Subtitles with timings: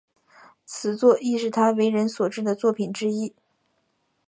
[0.65, 3.35] 此作亦是他为人所知的作品之一。